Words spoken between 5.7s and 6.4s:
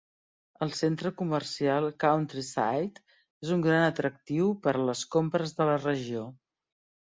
la regió.